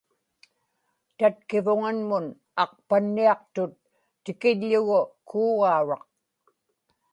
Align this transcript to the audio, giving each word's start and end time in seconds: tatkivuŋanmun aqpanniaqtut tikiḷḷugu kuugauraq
tatkivuŋanmun 1.17 2.25
aqpanniaqtut 2.63 3.73
tikiḷḷugu 4.23 4.99
kuugauraq 5.29 6.03